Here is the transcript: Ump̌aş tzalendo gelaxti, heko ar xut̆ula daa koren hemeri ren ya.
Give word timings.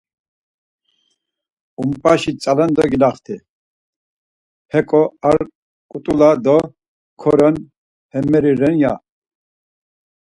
Ump̌aş 1.87 2.23
tzalendo 2.39 2.83
gelaxti, 2.91 3.35
heko 4.71 5.01
ar 5.29 5.39
xut̆ula 5.89 6.29
daa 6.43 6.63
koren 7.21 7.55
hemeri 8.13 8.53
ren 8.59 8.75
ya. 8.83 8.93